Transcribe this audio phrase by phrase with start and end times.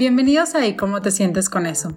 [0.00, 1.92] Bienvenidos a ¿Y cómo te sientes con eso?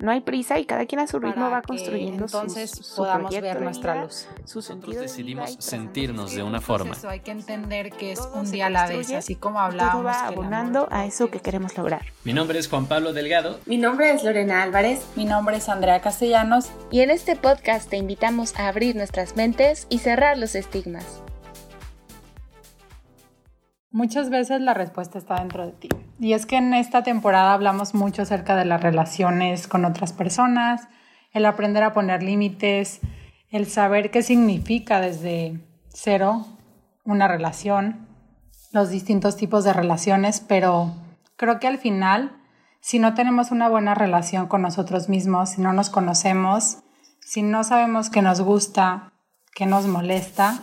[0.00, 3.46] No hay prisa y cada quien a su ritmo va construyendo entonces su podamos proyecto
[3.46, 4.28] ver de nuestra luz.
[4.44, 6.92] Su Nosotros de decidimos sentirnos de una forma.
[6.92, 9.62] eso, hay que entender que es Todo un día a la vez, así como y
[9.62, 9.94] hablábamos.
[9.94, 12.04] todo va abonando a eso que queremos lograr.
[12.24, 13.58] Mi nombre es Juan Pablo Delgado.
[13.64, 15.06] Mi nombre es Lorena Álvarez.
[15.16, 16.66] Mi nombre es Andrea Castellanos.
[16.90, 21.22] Y en este podcast te invitamos a abrir nuestras mentes y cerrar los estigmas.
[23.96, 25.88] Muchas veces la respuesta está dentro de ti.
[26.20, 30.86] Y es que en esta temporada hablamos mucho acerca de las relaciones con otras personas,
[31.32, 33.00] el aprender a poner límites,
[33.48, 36.44] el saber qué significa desde cero
[37.06, 38.06] una relación,
[38.70, 40.92] los distintos tipos de relaciones, pero
[41.36, 42.36] creo que al final,
[42.80, 46.80] si no tenemos una buena relación con nosotros mismos, si no nos conocemos,
[47.22, 49.14] si no sabemos qué nos gusta,
[49.54, 50.60] qué nos molesta,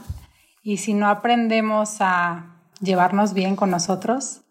[0.62, 2.53] y si no aprendemos a
[2.84, 4.42] llevarnos bien con nosotros,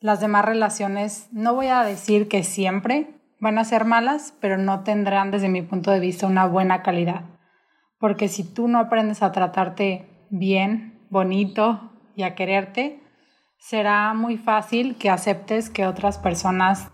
[0.00, 4.82] las demás relaciones, no voy a decir que siempre van a ser malas, pero no
[4.82, 7.22] tendrán desde mi punto de vista una buena calidad.
[7.98, 13.02] Porque si tú no aprendes a tratarte bien, bonito y a quererte,
[13.58, 16.90] será muy fácil que aceptes que otras personas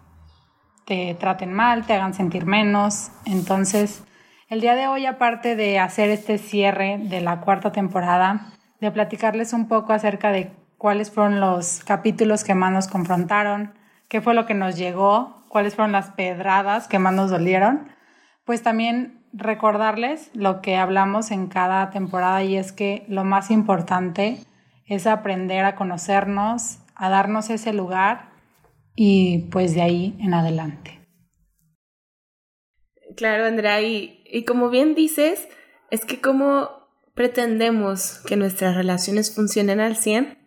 [0.84, 3.12] te traten mal, te hagan sentir menos.
[3.24, 4.04] Entonces,
[4.48, 9.52] el día de hoy, aparte de hacer este cierre de la cuarta temporada, de platicarles
[9.52, 13.74] un poco acerca de cuáles fueron los capítulos que más nos confrontaron,
[14.08, 17.88] qué fue lo que nos llegó, cuáles fueron las pedradas que más nos dolieron,
[18.44, 24.38] pues también recordarles lo que hablamos en cada temporada y es que lo más importante
[24.86, 28.30] es aprender a conocernos, a darnos ese lugar
[28.96, 30.98] y pues de ahí en adelante.
[33.16, 35.48] Claro, Andrea, y, y como bien dices,
[35.90, 36.79] es que cómo
[37.20, 40.38] pretendemos que nuestras relaciones funcionen al 100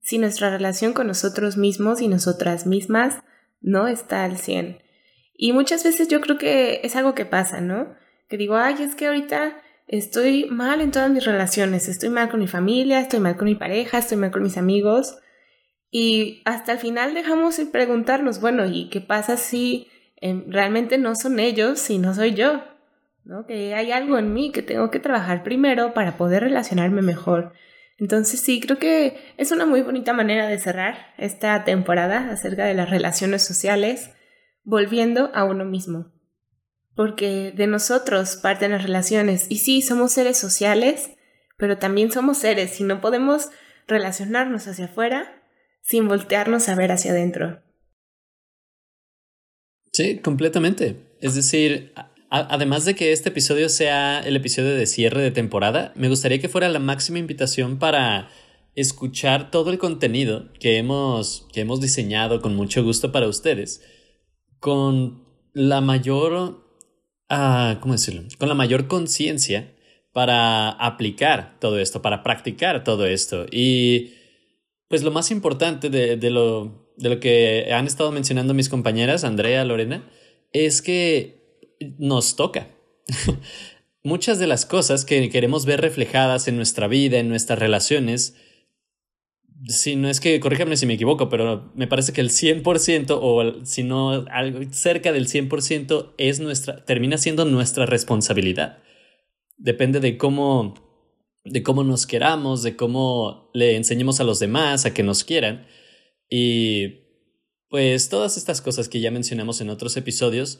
[0.00, 3.18] si nuestra relación con nosotros mismos y nosotras mismas
[3.60, 4.78] no está al 100.
[5.36, 7.96] Y muchas veces yo creo que es algo que pasa, ¿no?
[8.28, 12.38] Que digo, ay, es que ahorita estoy mal en todas mis relaciones, estoy mal con
[12.38, 15.18] mi familia, estoy mal con mi pareja, estoy mal con mis amigos.
[15.90, 19.88] Y hasta el final dejamos de preguntarnos, bueno, ¿y qué pasa si
[20.20, 22.62] eh, realmente no son ellos y no soy yo?
[23.24, 23.46] ¿No?
[23.46, 27.52] Que hay algo en mí que tengo que trabajar primero para poder relacionarme mejor.
[27.98, 32.74] Entonces sí, creo que es una muy bonita manera de cerrar esta temporada acerca de
[32.74, 34.10] las relaciones sociales,
[34.62, 36.12] volviendo a uno mismo.
[36.94, 39.46] Porque de nosotros parten las relaciones.
[39.48, 41.10] Y sí, somos seres sociales,
[41.56, 43.48] pero también somos seres y no podemos
[43.86, 45.42] relacionarnos hacia afuera
[45.82, 47.62] sin voltearnos a ver hacia adentro.
[49.92, 51.16] Sí, completamente.
[51.20, 51.92] Es decir,
[52.34, 56.48] además de que este episodio sea el episodio de cierre de temporada, me gustaría que
[56.48, 58.28] fuera la máxima invitación para
[58.74, 63.82] escuchar todo el contenido que hemos, que hemos diseñado con mucho gusto para ustedes,
[64.58, 66.64] con la mayor,
[67.28, 68.22] ah, ¿cómo decirlo?
[68.38, 69.72] Con la mayor conciencia
[70.12, 73.46] para aplicar todo esto, para practicar todo esto.
[73.50, 74.14] Y
[74.88, 79.22] pues lo más importante de, de lo, de lo que han estado mencionando mis compañeras,
[79.22, 80.08] Andrea, Lorena,
[80.52, 81.43] es que
[81.98, 82.68] nos toca.
[84.02, 88.36] Muchas de las cosas que queremos ver reflejadas en nuestra vida, en nuestras relaciones,
[89.68, 93.64] si no es que, corríjame si me equivoco, pero me parece que el 100% o
[93.64, 98.82] si no algo cerca del 100% es nuestra, termina siendo nuestra responsabilidad.
[99.56, 100.74] Depende de cómo,
[101.44, 105.66] de cómo nos queramos, de cómo le enseñemos a los demás a que nos quieran.
[106.28, 107.04] Y
[107.68, 110.58] pues todas estas cosas que ya mencionamos en otros episodios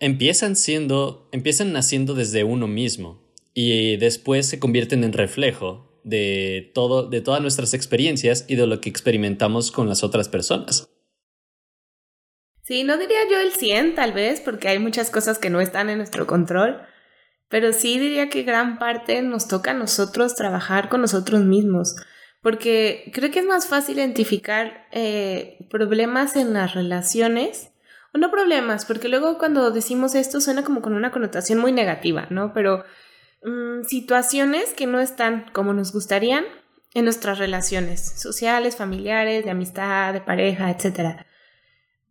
[0.00, 3.22] empiezan siendo, empiezan naciendo desde uno mismo
[3.54, 8.80] y después se convierten en reflejo de todo, de todas nuestras experiencias y de lo
[8.80, 10.88] que experimentamos con las otras personas.
[12.62, 15.90] Sí, no diría yo el 100 tal vez, porque hay muchas cosas que no están
[15.90, 16.80] en nuestro control,
[17.48, 21.96] pero sí diría que gran parte nos toca a nosotros trabajar con nosotros mismos,
[22.42, 27.69] porque creo que es más fácil identificar eh, problemas en las relaciones,
[28.14, 32.52] no problemas, porque luego cuando decimos esto suena como con una connotación muy negativa, ¿no?
[32.52, 32.84] Pero
[33.42, 36.44] mm, situaciones que no están como nos gustarían
[36.94, 41.26] en nuestras relaciones sociales, familiares, de amistad, de pareja, etcétera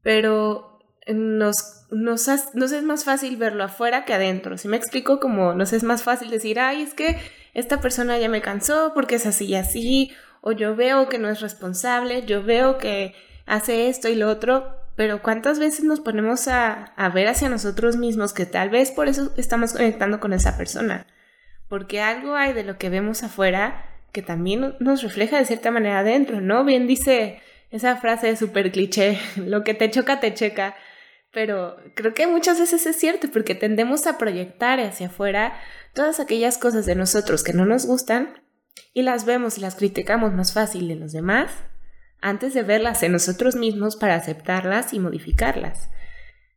[0.02, 4.58] pero nos, nos, nos es más fácil verlo afuera que adentro.
[4.58, 7.18] Si me explico, como nos es más fácil decir, ay, es que
[7.54, 10.12] esta persona ya me cansó porque es así y así,
[10.42, 13.16] o yo veo que no es responsable, yo veo que
[13.46, 17.96] hace esto y lo otro, pero ¿cuántas veces nos ponemos a, a ver hacia nosotros
[17.96, 21.08] mismos que tal vez por eso estamos conectando con esa persona?
[21.70, 26.00] Porque algo hay de lo que vemos afuera que también nos refleja de cierta manera
[26.00, 26.66] adentro, ¿no?
[26.66, 27.42] Bien dice
[27.72, 30.76] esa frase súper cliché, lo que te choca, te checa.
[31.32, 35.54] Pero creo que muchas veces es cierto porque tendemos a proyectar hacia afuera
[35.94, 38.44] todas aquellas cosas de nosotros que no nos gustan
[38.94, 41.50] y las vemos y las criticamos más fácil en los demás
[42.22, 45.90] antes de verlas en nosotros mismos para aceptarlas y modificarlas.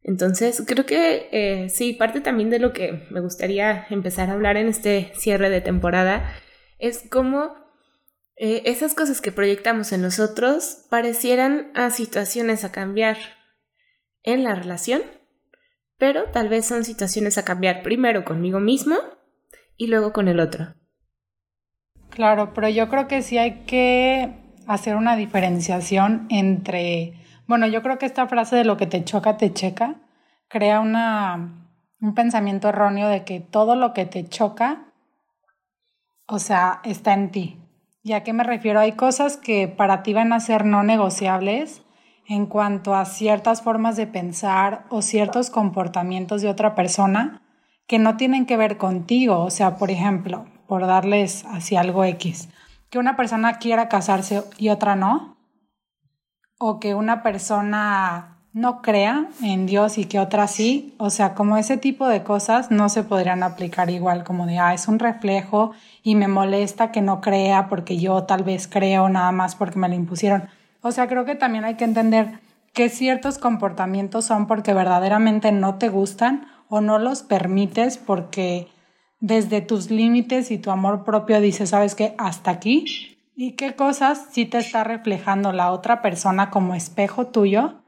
[0.03, 4.57] Entonces, creo que eh, sí, parte también de lo que me gustaría empezar a hablar
[4.57, 6.33] en este cierre de temporada
[6.79, 7.55] es cómo
[8.37, 13.17] eh, esas cosas que proyectamos en nosotros parecieran a situaciones a cambiar
[14.25, 15.03] en la relación,
[15.99, 18.97] pero tal vez son situaciones a cambiar primero conmigo mismo
[19.77, 20.75] y luego con el otro.
[22.11, 27.15] Claro, pero yo creo que sí hay que hacer una diferenciación entre,
[27.47, 29.97] bueno, yo creo que esta frase de lo que te choca, te checa,
[30.49, 31.69] crea una,
[32.01, 34.85] un pensamiento erróneo de que todo lo que te choca,
[36.27, 37.59] o sea, está en ti.
[38.03, 38.81] ¿Y a qué me refiero?
[38.81, 41.83] Hay cosas que para ti van a ser no negociables
[42.27, 47.43] en cuanto a ciertas formas de pensar o ciertos comportamientos de otra persona
[47.87, 49.39] que no tienen que ver contigo.
[49.41, 52.49] O sea, por ejemplo, por darles así algo X,
[52.93, 55.39] que una persona quiera casarse y otra no,
[56.59, 61.57] o que una persona no crea en Dios y que otra sí, o sea, como
[61.57, 65.73] ese tipo de cosas no se podrían aplicar igual, como de, ah, es un reflejo
[66.03, 69.89] y me molesta que no crea porque yo tal vez creo nada más porque me
[69.89, 70.51] lo impusieron.
[70.83, 72.41] O sea, creo que también hay que entender
[72.75, 78.69] que ciertos comportamientos son porque verdaderamente no te gustan o no los permites porque
[79.23, 84.27] desde tus límites y tu amor propio dices, sabes que hasta aquí y qué cosas
[84.33, 87.83] sí te está reflejando la otra persona como espejo tuyo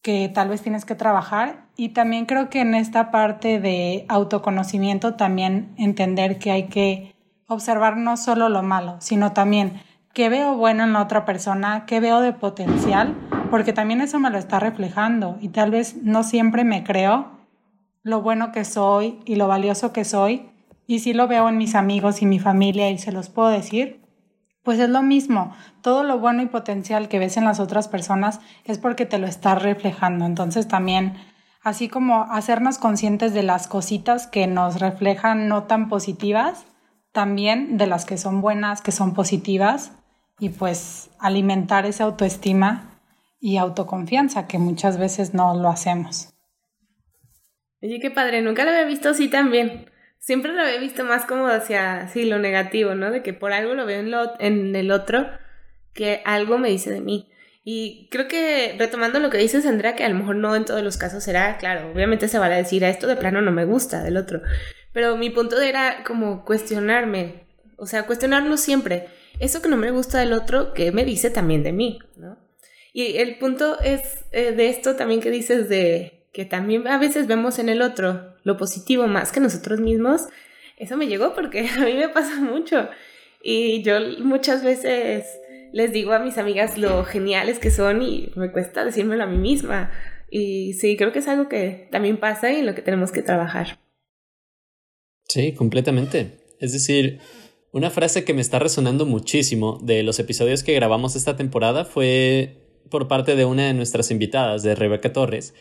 [0.00, 5.14] que tal vez tienes que trabajar y también creo que en esta parte de autoconocimiento
[5.14, 7.14] también entender que hay que
[7.46, 9.82] observar no solo lo malo, sino también
[10.14, 13.14] qué veo bueno en la otra persona, qué veo de potencial,
[13.50, 17.37] porque también eso me lo está reflejando y tal vez no siempre me creo
[18.02, 20.50] lo bueno que soy y lo valioso que soy,
[20.86, 24.00] y si lo veo en mis amigos y mi familia y se los puedo decir,
[24.62, 25.54] pues es lo mismo.
[25.82, 29.26] Todo lo bueno y potencial que ves en las otras personas es porque te lo
[29.26, 30.24] estás reflejando.
[30.24, 31.14] Entonces también,
[31.62, 36.66] así como hacernos conscientes de las cositas que nos reflejan no tan positivas,
[37.12, 39.92] también de las que son buenas, que son positivas,
[40.38, 43.00] y pues alimentar esa autoestima
[43.40, 46.34] y autoconfianza que muchas veces no lo hacemos.
[47.80, 49.90] Oye, qué padre, nunca lo había visto así también.
[50.18, 53.10] Siempre lo había visto más como hacia, sí, lo negativo, ¿no?
[53.10, 55.28] De que por algo lo veo en, lo, en el otro,
[55.94, 57.30] que algo me dice de mí.
[57.64, 60.82] Y creo que retomando lo que dices, Andrea, que a lo mejor no en todos
[60.82, 63.64] los casos será, claro, obviamente se va a decir, a esto de plano no me
[63.64, 64.40] gusta del otro.
[64.92, 67.46] Pero mi punto era como cuestionarme,
[67.76, 69.08] o sea, cuestionarlo siempre.
[69.38, 71.98] Eso que no me gusta del otro, ¿qué me dice también de mí?
[72.16, 72.38] ¿no?
[72.92, 77.26] Y el punto es eh, de esto también que dices de que también a veces
[77.26, 80.26] vemos en el otro lo positivo más que nosotros mismos,
[80.76, 82.88] eso me llegó porque a mí me pasa mucho.
[83.42, 85.26] Y yo muchas veces
[85.72, 89.38] les digo a mis amigas lo geniales que son y me cuesta decírmelo a mí
[89.38, 89.90] misma.
[90.30, 93.22] Y sí, creo que es algo que también pasa y en lo que tenemos que
[93.22, 93.78] trabajar.
[95.28, 96.40] Sí, completamente.
[96.58, 97.20] Es decir,
[97.72, 102.56] una frase que me está resonando muchísimo de los episodios que grabamos esta temporada fue
[102.90, 105.54] por parte de una de nuestras invitadas, de Rebeca Torres,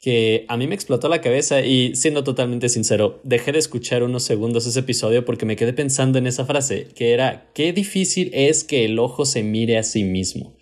[0.00, 4.22] que a mí me explotó la cabeza y siendo totalmente sincero, dejé de escuchar unos
[4.22, 8.62] segundos ese episodio porque me quedé pensando en esa frase, que era, qué difícil es
[8.64, 10.56] que el ojo se mire a sí mismo.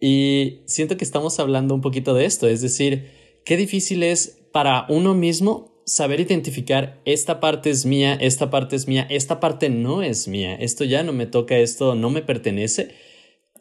[0.00, 3.10] Y siento que estamos hablando un poquito de esto, es decir,
[3.44, 8.88] qué difícil es para uno mismo saber identificar esta parte es mía, esta parte es
[8.88, 12.94] mía, esta parte no es mía, esto ya no me toca, esto no me pertenece.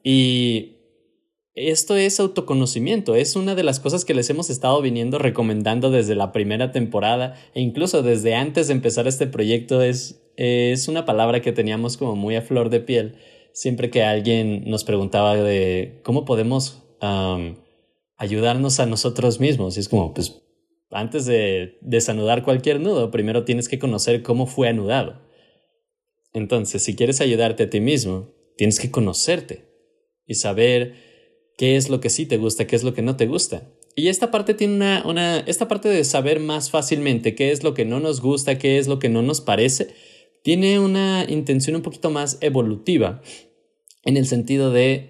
[0.03, 0.82] Y
[1.55, 6.15] esto es autoconocimiento, es una de las cosas que les hemos estado viniendo recomendando desde
[6.15, 11.41] la primera temporada e incluso desde antes de empezar este proyecto es, es una palabra
[11.41, 13.17] que teníamos como muy a flor de piel
[13.53, 16.83] siempre que alguien nos preguntaba de cómo podemos
[18.17, 19.77] ayudarnos a nosotros mismos.
[19.77, 20.41] Y es como, pues
[20.89, 25.21] antes de desanudar cualquier nudo, primero tienes que conocer cómo fue anudado.
[26.33, 29.69] Entonces, si quieres ayudarte a ti mismo, tienes que conocerte
[30.25, 31.12] y saber
[31.57, 33.69] qué es lo que sí te gusta, qué es lo que no te gusta.
[33.95, 37.73] Y esta parte tiene una, una, esta parte de saber más fácilmente qué es lo
[37.73, 39.93] que no nos gusta, qué es lo que no nos parece,
[40.43, 43.21] tiene una intención un poquito más evolutiva,
[44.03, 45.09] en el sentido de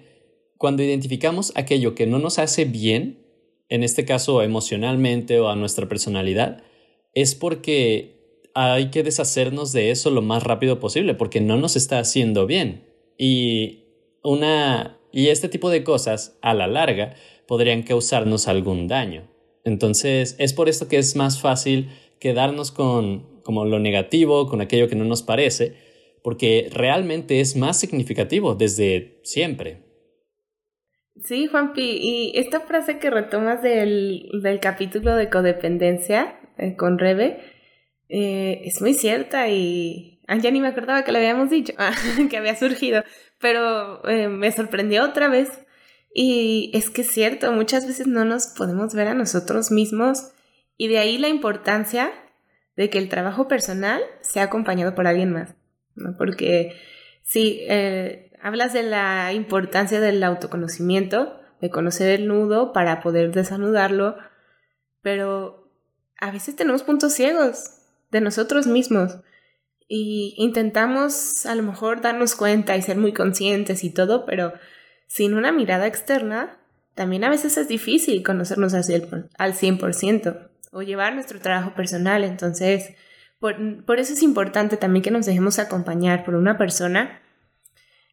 [0.58, 3.26] cuando identificamos aquello que no nos hace bien,
[3.68, 6.62] en este caso emocionalmente o a nuestra personalidad,
[7.12, 8.14] es porque
[8.54, 12.84] hay que deshacernos de eso lo más rápido posible, porque no nos está haciendo bien.
[13.18, 13.84] Y
[14.22, 17.14] una Y este tipo de cosas, a la larga,
[17.46, 19.30] podrían causarnos algún daño.
[19.64, 24.88] Entonces, es por esto que es más fácil quedarnos con como lo negativo, con aquello
[24.88, 25.76] que no nos parece,
[26.24, 29.84] porque realmente es más significativo desde siempre.
[31.22, 37.38] Sí, Juanpi, y esta frase que retomas del, del capítulo de codependencia eh, con Rebe
[38.08, 41.94] eh, es muy cierta y ah, ya ni me acordaba que lo habíamos dicho, ah,
[42.28, 43.04] que había surgido,
[43.44, 45.50] pero eh, me sorprendió otra vez.
[46.14, 50.30] Y es que es cierto, muchas veces no nos podemos ver a nosotros mismos
[50.78, 52.10] y de ahí la importancia
[52.74, 55.54] de que el trabajo personal sea acompañado por alguien más.
[56.16, 56.74] Porque
[57.22, 64.16] sí, eh, hablas de la importancia del autoconocimiento, de conocer el nudo para poder desanudarlo,
[65.02, 65.70] pero
[66.16, 69.18] a veces tenemos puntos ciegos de nosotros mismos
[69.88, 74.52] y intentamos a lo mejor darnos cuenta y ser muy conscientes y todo, pero
[75.06, 76.58] sin una mirada externa,
[76.94, 78.84] también a veces es difícil conocernos al
[79.54, 82.24] 100% o llevar nuestro trabajo personal.
[82.24, 82.94] Entonces,
[83.38, 87.20] por, eso es importante también que nos dejemos acompañar por una persona.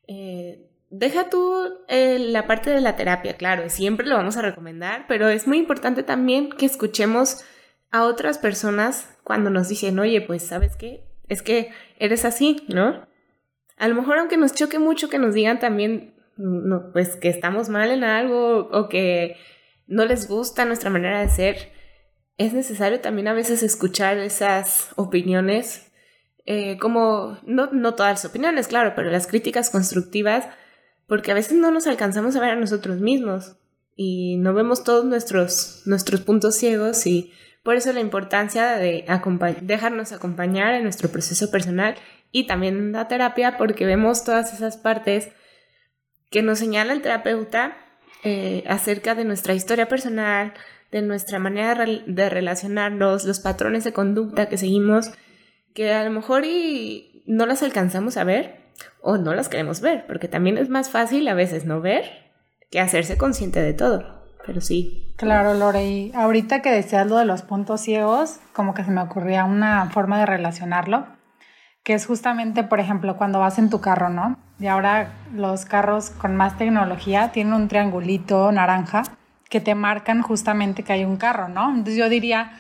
[0.08, 1.54] Eh, deja tú
[1.88, 5.58] eh, la parte de la terapia, claro, siempre lo vamos a recomendar, pero es muy
[5.58, 7.44] importante también que escuchemos
[7.92, 11.11] a otras personas cuando nos dicen, oye, pues, ¿sabes qué?
[11.32, 13.08] Es que eres así, ¿no?
[13.78, 17.70] A lo mejor aunque nos choque mucho que nos digan también, no, pues que estamos
[17.70, 19.38] mal en algo o que
[19.88, 21.72] no les gusta nuestra manera de ser,
[22.38, 25.90] es necesario también a veces escuchar esas opiniones,
[26.46, 30.50] eh, como no, todas las opiniones, claro, pero las críticas constructivas,
[31.08, 33.56] porque a veces no nos alcanzamos a ver a nosotros mismos
[33.96, 37.32] y no vemos todos nuestros, nuestros puntos ciegos y
[37.63, 39.06] por eso la importancia de
[39.62, 41.96] dejarnos acompañar en nuestro proceso personal
[42.32, 45.30] y también en la terapia, porque vemos todas esas partes
[46.30, 47.77] que nos señala el terapeuta
[48.24, 50.53] eh, acerca de nuestra historia personal,
[50.91, 55.12] de nuestra manera de relacionarnos, los patrones de conducta que seguimos,
[55.74, 58.62] que a lo mejor y no las alcanzamos a ver
[59.01, 62.32] o no las queremos ver, porque también es más fácil a veces no ver
[62.70, 65.13] que hacerse consciente de todo, pero sí.
[65.17, 69.01] Claro, Lore, y ahorita que decías lo de los puntos ciegos, como que se me
[69.01, 71.05] ocurría una forma de relacionarlo,
[71.83, 74.38] que es justamente, por ejemplo, cuando vas en tu carro, ¿no?
[74.60, 79.03] Y ahora los carros con más tecnología tienen un triangulito naranja
[79.50, 81.69] que te marcan justamente que hay un carro, ¿no?
[81.69, 82.53] Entonces yo diría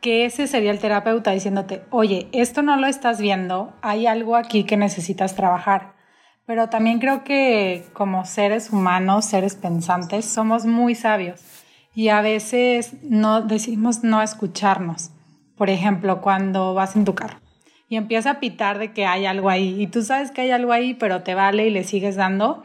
[0.00, 4.64] que ese sería el terapeuta diciéndote, oye, esto no lo estás viendo, hay algo aquí
[4.64, 5.97] que necesitas trabajar.
[6.48, 11.40] Pero también creo que como seres humanos, seres pensantes, somos muy sabios
[11.94, 15.12] y a veces no decimos no escucharnos.
[15.56, 17.38] Por ejemplo, cuando vas en tu carro
[17.88, 20.72] y empieza a pitar de que hay algo ahí y tú sabes que hay algo
[20.72, 22.64] ahí, pero te vale y le sigues dando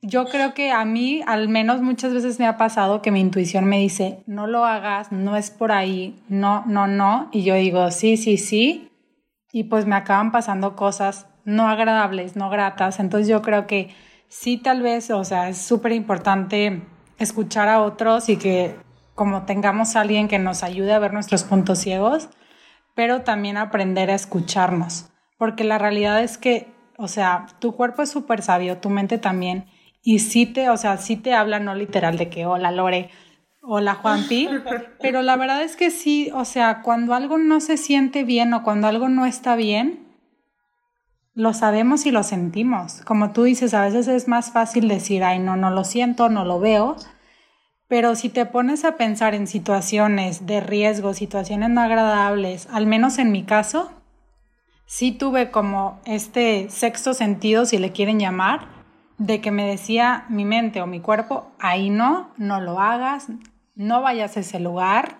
[0.00, 3.64] yo creo que a mí, al menos muchas veces me ha pasado que mi intuición
[3.64, 7.28] me dice, no lo hagas, no es por ahí, no, no, no.
[7.32, 8.92] Y yo digo, sí, sí, sí.
[9.52, 13.00] Y pues me acaban pasando cosas no agradables, no gratas.
[13.00, 13.94] Entonces yo creo que
[14.28, 16.82] sí, tal vez, o sea, es súper importante
[17.18, 18.76] escuchar a otros y que
[19.14, 22.28] como tengamos a alguien que nos ayude a ver nuestros puntos ciegos,
[22.94, 25.10] pero también aprender a escucharnos.
[25.38, 29.66] Porque la realidad es que, o sea, tu cuerpo es súper sabio, tu mente también
[30.02, 33.10] y sí te, o sea, sí te habla no literal de que hola Lore,
[33.62, 34.48] hola Juanpi,
[35.00, 38.62] pero la verdad es que sí, o sea, cuando algo no se siente bien o
[38.62, 40.07] cuando algo no está bien,
[41.38, 43.00] lo sabemos y lo sentimos.
[43.04, 46.44] Como tú dices, a veces es más fácil decir, ay, no, no lo siento, no
[46.44, 46.96] lo veo,
[47.86, 53.18] pero si te pones a pensar en situaciones de riesgo, situaciones no agradables, al menos
[53.18, 53.92] en mi caso,
[54.84, 58.66] sí tuve como este sexto sentido, si le quieren llamar,
[59.18, 63.28] de que me decía mi mente o mi cuerpo, ahí no, no lo hagas,
[63.76, 65.18] no vayas a ese lugar,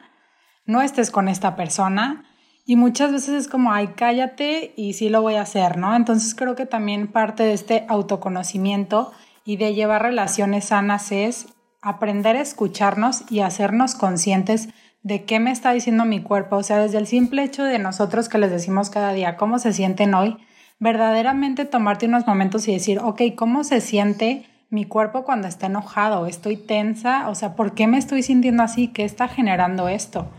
[0.67, 2.25] no estés con esta persona.
[2.69, 5.97] Y muchas veces es como, ay, cállate y sí lo voy a hacer, ¿no?
[5.97, 9.11] Entonces creo que también parte de este autoconocimiento
[9.47, 11.47] y de llevar relaciones sanas es
[11.81, 14.69] aprender a escucharnos y hacernos conscientes
[15.03, 16.57] de qué me está diciendo mi cuerpo.
[16.57, 19.73] O sea, desde el simple hecho de nosotros que les decimos cada día cómo se
[19.73, 20.37] sienten hoy,
[20.79, 26.27] verdaderamente tomarte unos momentos y decir, ok, ¿cómo se siente mi cuerpo cuando está enojado?
[26.27, 27.31] ¿Estoy tensa?
[27.31, 28.89] O sea, ¿por qué me estoy sintiendo así?
[28.89, 30.31] ¿Qué está generando esto?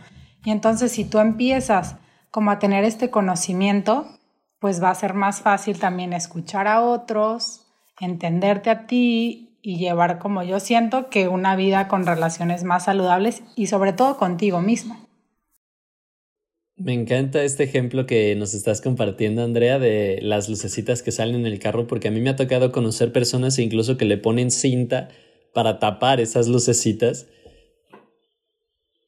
[0.45, 1.95] Y entonces si tú empiezas
[2.31, 4.07] como a tener este conocimiento,
[4.59, 7.65] pues va a ser más fácil también escuchar a otros,
[8.00, 13.43] entenderte a ti y llevar como yo siento que una vida con relaciones más saludables
[13.55, 15.09] y sobre todo contigo mismo.
[16.79, 21.45] Me encanta este ejemplo que nos estás compartiendo, Andrea, de las lucecitas que salen en
[21.45, 25.09] el carro, porque a mí me ha tocado conocer personas incluso que le ponen cinta
[25.53, 27.27] para tapar esas lucecitas.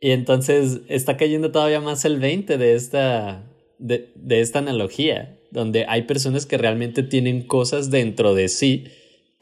[0.02, 5.86] Y entonces está cayendo todavía más el 20 de esta, de, de esta analogía, donde
[5.88, 8.86] hay personas que realmente tienen cosas dentro de sí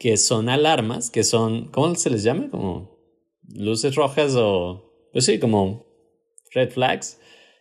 [0.00, 2.48] que son alarmas, que son, ¿cómo se les llama?
[2.50, 2.98] Como
[3.54, 5.86] luces rojas o, pues sí, como
[6.52, 7.20] red flags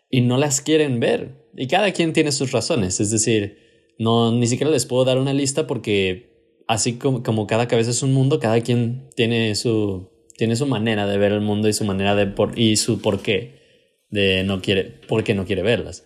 [0.10, 1.50] y no las quieren ver.
[1.56, 3.58] Y cada quien tiene sus razones, es decir,
[3.98, 8.04] no ni siquiera les puedo dar una lista porque así como, como cada cabeza es
[8.04, 10.09] un mundo, cada quien tiene su
[10.40, 13.22] tiene su manera de ver el mundo y su manera de por, y su por
[13.22, 13.60] qué
[14.10, 15.02] de no quiere
[15.36, 16.04] no quiere verlas.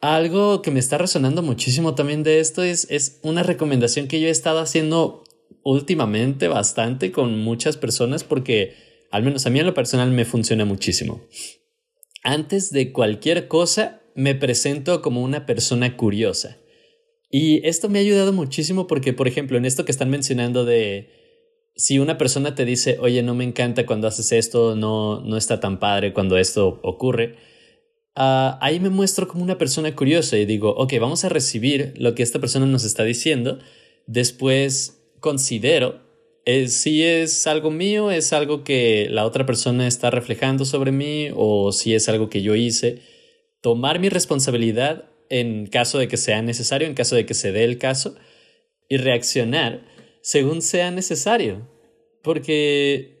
[0.00, 4.28] Algo que me está resonando muchísimo también de esto es, es una recomendación que yo
[4.28, 5.24] he estado haciendo
[5.62, 8.74] últimamente bastante con muchas personas porque
[9.10, 11.20] al menos a mí en lo personal me funciona muchísimo
[12.26, 16.58] antes de cualquier cosa me presento como una persona curiosa.
[17.30, 21.10] Y esto me ha ayudado muchísimo porque, por ejemplo, en esto que están mencionando de
[21.76, 25.60] si una persona te dice, oye, no me encanta cuando haces esto, no, no está
[25.60, 27.36] tan padre cuando esto ocurre,
[28.16, 32.14] uh, ahí me muestro como una persona curiosa y digo, ok, vamos a recibir lo
[32.14, 33.58] que esta persona nos está diciendo,
[34.06, 36.06] después considero
[36.68, 41.72] si es algo mío, es algo que la otra persona está reflejando sobre mí o
[41.72, 43.02] si es algo que yo hice.
[43.60, 47.64] Tomar mi responsabilidad en caso de que sea necesario, en caso de que se dé
[47.64, 48.14] el caso,
[48.88, 49.82] y reaccionar
[50.26, 51.68] según sea necesario.
[52.20, 53.20] Porque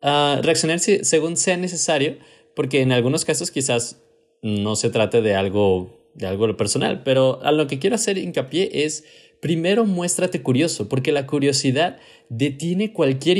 [0.00, 2.18] uh, reaccionar según sea necesario,
[2.54, 4.00] porque en algunos casos quizás
[4.42, 8.84] no se trate de algo, de algo personal, pero a lo que quiero hacer hincapié
[8.84, 9.04] es
[9.40, 11.98] primero muéstrate curioso, porque la curiosidad
[12.28, 13.38] detiene cualquier,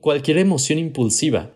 [0.00, 1.54] cualquier emoción impulsiva.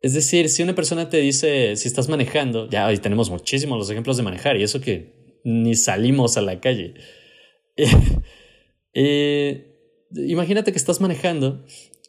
[0.00, 3.88] Es decir, si una persona te dice, si estás manejando, ya hoy tenemos muchísimos los
[3.90, 5.12] ejemplos de manejar y eso que
[5.44, 6.94] ni salimos a la calle.
[8.94, 9.71] Eh,
[10.14, 11.64] imagínate que estás manejando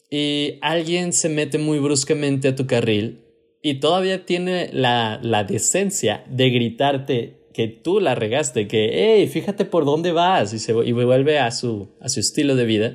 [0.09, 3.21] y alguien se mete muy bruscamente a tu carril
[3.61, 9.65] y todavía tiene la, la decencia de gritarte que tú la regaste, que, hey, fíjate
[9.65, 12.93] por dónde vas y, se, y vuelve a su, a su estilo de vida.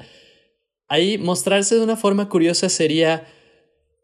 [0.88, 3.24] Ahí mostrarse de una forma curiosa sería,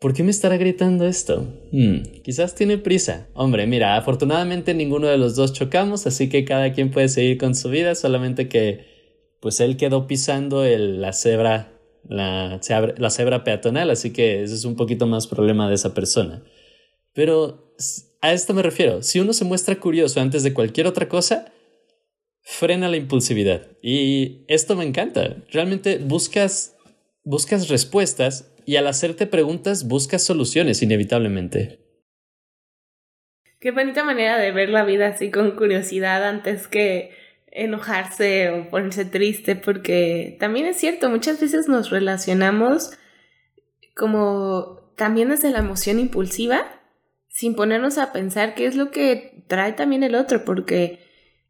[0.00, 1.46] ¿por qué me estará gritando esto?
[1.72, 3.26] Hmm, quizás tiene prisa.
[3.35, 7.55] Hombre, mira, afortunadamente ninguno de los dos chocamos, así que cada quien puede seguir con
[7.55, 8.93] su vida, solamente que
[9.44, 11.70] pues él quedó pisando la cebra
[12.09, 12.59] la,
[12.96, 16.42] la cebra peatonal, así que ese es un poquito más problema de esa persona.
[17.12, 17.74] Pero
[18.22, 19.02] a esto me refiero.
[19.02, 21.52] Si uno se muestra curioso antes de cualquier otra cosa,
[22.40, 23.66] frena la impulsividad.
[23.83, 25.37] Y esto me encanta.
[25.52, 26.74] Realmente buscas,
[27.22, 31.80] buscas respuestas y al hacerte preguntas buscas soluciones inevitablemente.
[33.61, 37.23] Qué bonita manera de ver la vida así con curiosidad antes que
[37.54, 42.90] enojarse o ponerse triste, porque también es cierto, muchas veces nos relacionamos
[43.94, 46.66] como también desde la emoción impulsiva
[47.28, 51.00] sin ponernos a pensar qué es lo que trae también el otro, porque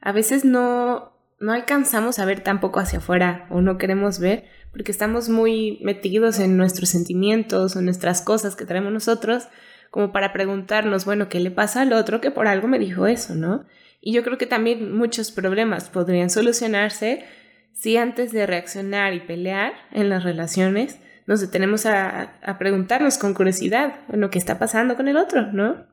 [0.00, 4.92] a veces no, no alcanzamos a ver tampoco hacia afuera o no queremos ver, porque
[4.92, 9.48] estamos muy metidos en nuestros sentimientos o nuestras cosas que traemos nosotros,
[9.90, 13.34] como para preguntarnos, bueno, ¿qué le pasa al otro que por algo me dijo eso,
[13.34, 13.66] no?
[14.06, 17.24] Y yo creo que también muchos problemas podrían solucionarse
[17.72, 23.32] si antes de reaccionar y pelear en las relaciones, nos detenemos a, a preguntarnos con
[23.32, 25.86] curiosidad lo que está pasando con el otro, ¿no?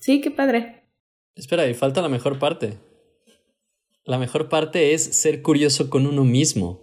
[0.00, 0.82] Sí, qué padre.
[1.36, 2.78] Espera, y falta la mejor parte.
[4.04, 6.82] La mejor parte es ser curioso con uno mismo.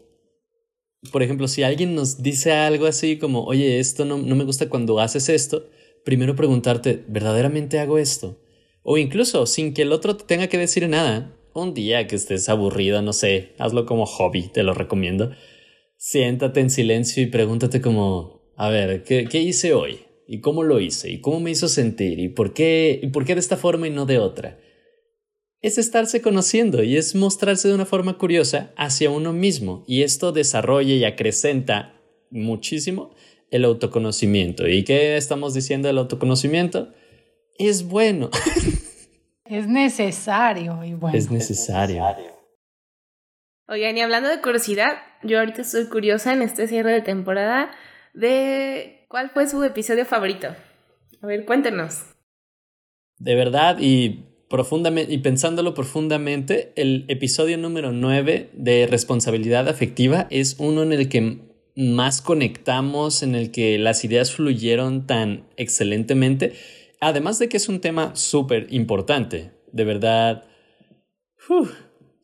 [1.11, 4.69] Por ejemplo, si alguien nos dice algo así como, oye, esto no, no me gusta
[4.69, 5.69] cuando haces esto,
[6.05, 8.39] primero preguntarte, ¿verdaderamente hago esto?
[8.91, 12.49] O incluso, sin que el otro te tenga que decir nada, un día que estés
[12.49, 15.31] aburrido, no sé, hazlo como hobby, te lo recomiendo
[15.99, 19.99] siéntate en silencio y pregúntate como, a ver, ¿qué, ¿qué, hice hoy?
[20.27, 21.11] ¿Y cómo lo hice?
[21.11, 22.19] ¿Y cómo me hizo sentir?
[22.19, 24.57] ¿Y por qué, y por qué de esta forma y no de otra?
[25.61, 30.31] Es estarse conociendo y es mostrarse de una forma curiosa hacia uno mismo y esto
[30.31, 31.99] desarrolla y acrecenta
[32.31, 33.13] muchísimo
[33.51, 34.69] el autoconocimiento.
[34.69, 36.93] ¿Y qué estamos diciendo del autoconocimiento?
[37.59, 38.29] Es bueno.
[39.43, 41.17] Es necesario y bueno.
[41.17, 42.03] Es necesario.
[43.67, 44.93] Oigan, y hablando de curiosidad,
[45.23, 47.71] yo ahorita estoy curiosa en este cierre de temporada
[48.13, 50.55] de cuál fue su episodio favorito.
[51.21, 52.05] A ver, cuéntenos.
[53.17, 60.55] De verdad y profundamente y pensándolo profundamente, el episodio número 9 de responsabilidad afectiva es
[60.59, 61.39] uno en el que
[61.75, 66.53] más conectamos, en el que las ideas fluyeron tan excelentemente,
[66.99, 70.45] además de que es un tema súper importante De verdad.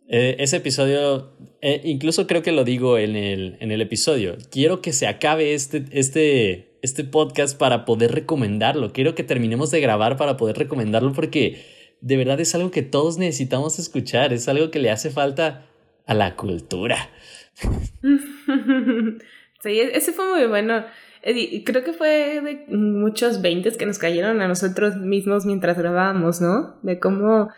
[0.08, 4.38] Eh, ese episodio, eh, incluso creo que lo digo en el, en el episodio.
[4.52, 8.94] Quiero que se acabe este, este, este podcast para poder recomendarlo.
[8.94, 11.64] Quiero que terminemos de grabar para poder recomendarlo porque
[12.02, 14.32] de verdad es algo que todos necesitamos escuchar.
[14.32, 15.66] Es algo que le hace falta
[16.06, 17.10] a la cultura.
[19.66, 20.86] sí, ese fue muy bueno.
[21.66, 26.80] Creo que fue de muchos veintes que nos cayeron a nosotros mismos mientras grabábamos, ¿no?
[26.84, 27.50] De cómo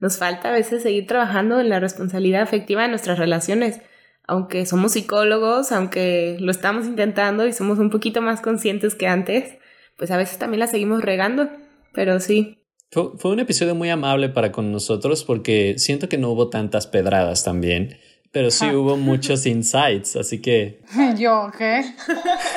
[0.00, 3.80] nos falta a veces seguir trabajando en la responsabilidad afectiva de nuestras relaciones.
[4.26, 9.56] Aunque somos psicólogos, aunque lo estamos intentando y somos un poquito más conscientes que antes,
[9.96, 11.50] pues a veces también la seguimos regando.
[11.92, 12.60] Pero sí,
[12.92, 17.44] fue, un episodio muy amable para con nosotros porque siento que no hubo tantas pedradas
[17.44, 17.96] también.
[18.32, 20.80] Pero sí hubo muchos insights, así que...
[21.16, 21.84] Yo, ¿qué?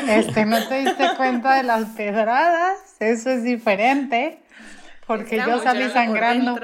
[0.08, 2.78] Este, ¿no te diste cuenta de las pedradas?
[3.00, 4.40] Eso es diferente.
[5.08, 6.58] Porque yo salí sangrando.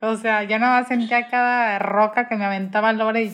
[0.00, 3.32] o sea, ya no sentía cada roca que me aventaba Lore y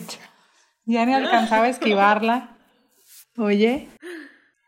[0.85, 2.55] ya ni alcanzaba a esquivarla.
[3.37, 3.89] Oye.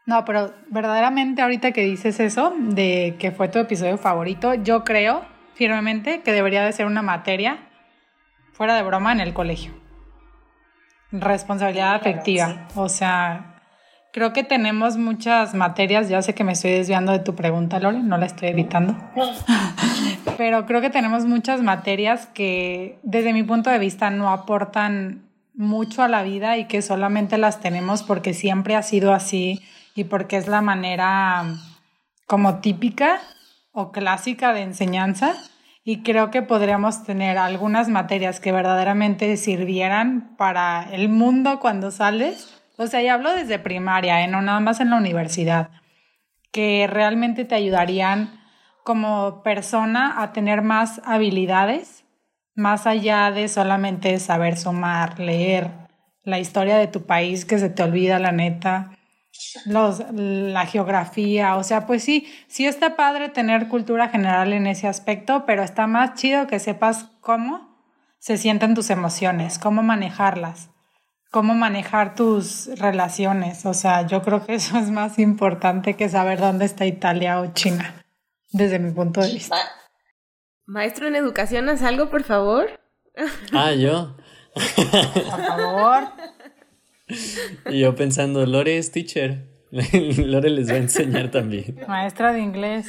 [0.05, 5.25] No, pero verdaderamente ahorita que dices eso, de que fue tu episodio favorito, yo creo
[5.53, 7.66] firmemente que debería de ser una materia
[8.57, 9.71] fuera de broma en el colegio.
[11.11, 12.67] Responsabilidad afectiva.
[12.73, 13.61] O sea,
[14.11, 17.99] creo que tenemos muchas materias, ya sé que me estoy desviando de tu pregunta, Lore,
[17.99, 18.97] no la estoy evitando,
[20.37, 26.01] pero creo que tenemos muchas materias que desde mi punto de vista no aportan mucho
[26.01, 29.61] a la vida y que solamente las tenemos porque siempre ha sido así
[29.93, 31.45] y porque es la manera
[32.25, 33.19] como típica
[33.71, 35.35] o clásica de enseñanza
[35.89, 42.61] y creo que podríamos tener algunas materias que verdaderamente sirvieran para el mundo cuando sales.
[42.75, 44.27] O sea, y hablo desde primaria, ¿eh?
[44.27, 45.69] no nada más en la universidad,
[46.51, 48.37] que realmente te ayudarían
[48.83, 52.03] como persona a tener más habilidades,
[52.53, 55.71] más allá de solamente saber sumar, leer
[56.25, 58.91] la historia de tu país que se te olvida, la neta,
[59.65, 64.87] los, la geografía, o sea, pues sí, sí está padre tener cultura general en ese
[64.87, 67.77] aspecto, pero está más chido que sepas cómo
[68.19, 70.69] se sienten tus emociones, cómo manejarlas,
[71.31, 76.39] cómo manejar tus relaciones, o sea, yo creo que eso es más importante que saber
[76.39, 78.05] dónde está Italia o China,
[78.51, 79.57] desde mi punto de vista.
[80.65, 82.67] Maestro en educación, haz algo, por favor.
[83.53, 84.15] Ah, yo.
[84.53, 86.03] Por favor.
[87.69, 89.45] Y yo pensando, Lore es teacher.
[89.71, 91.79] Lore les va a enseñar también.
[91.87, 92.87] Maestra de inglés.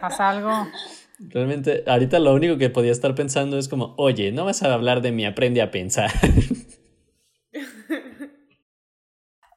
[0.00, 0.66] Haz algo.
[1.18, 5.02] Realmente, ahorita lo único que podía estar pensando es como, oye, no vas a hablar
[5.02, 6.10] de mí, aprende a pensar.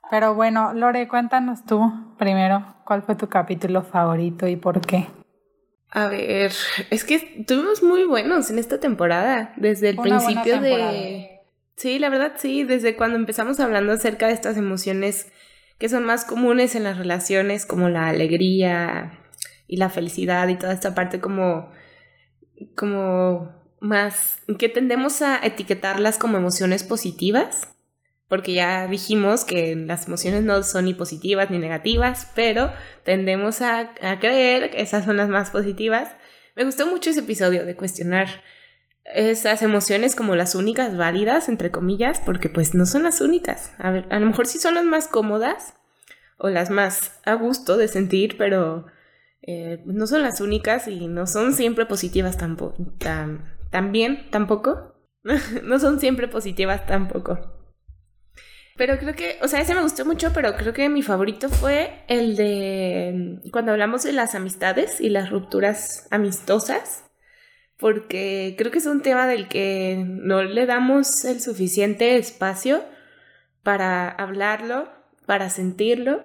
[0.10, 5.08] Pero bueno, Lore, cuéntanos tú primero, ¿cuál fue tu capítulo favorito y por qué?
[5.90, 6.52] A ver,
[6.90, 11.41] es que tuvimos muy buenos en esta temporada, desde el principio de
[11.82, 15.32] Sí, la verdad sí, desde cuando empezamos hablando acerca de estas emociones
[15.80, 19.20] que son más comunes en las relaciones, como la alegría
[19.66, 21.72] y la felicidad y toda esta parte como,
[22.76, 27.70] como más, que tendemos a etiquetarlas como emociones positivas,
[28.28, 32.72] porque ya dijimos que las emociones no son ni positivas ni negativas, pero
[33.04, 36.12] tendemos a, a creer que esas son las más positivas.
[36.56, 38.28] Me gustó mucho ese episodio de cuestionar
[39.14, 43.74] esas emociones como las únicas válidas, entre comillas, porque pues no son las únicas.
[43.78, 45.74] A lo mejor sí son las más cómodas
[46.38, 48.86] o las más a gusto de sentir, pero
[49.42, 52.76] eh, no son las únicas y no son siempre positivas tampoco.
[53.70, 54.96] también, tampoco.
[55.64, 57.62] no son siempre positivas tampoco.
[58.78, 62.04] Pero creo que, o sea, ese me gustó mucho, pero creo que mi favorito fue
[62.08, 67.04] el de cuando hablamos de las amistades y las rupturas amistosas
[67.82, 72.84] porque creo que es un tema del que no le damos el suficiente espacio
[73.64, 74.88] para hablarlo,
[75.26, 76.24] para sentirlo.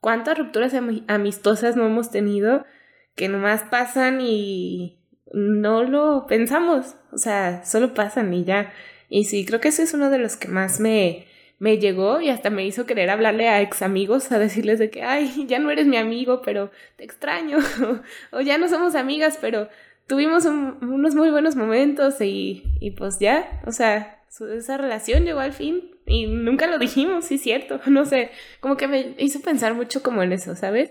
[0.00, 0.74] ¿Cuántas rupturas
[1.06, 2.66] amistosas no hemos tenido
[3.14, 4.98] que nomás pasan y
[5.32, 6.96] no lo pensamos?
[7.12, 8.72] O sea, solo pasan y ya.
[9.08, 11.28] Y sí, creo que ese es uno de los que más me,
[11.60, 15.04] me llegó y hasta me hizo querer hablarle a ex amigos, a decirles de que,
[15.04, 17.58] ay, ya no eres mi amigo, pero te extraño,
[18.32, 19.68] o ya no somos amigas, pero
[20.08, 24.24] tuvimos unos muy buenos momentos y, y pues ya, o sea,
[24.56, 28.88] esa relación llegó al fin y nunca lo dijimos, sí cierto, no sé, como que
[28.88, 30.90] me hizo pensar mucho como en eso, ¿sabes?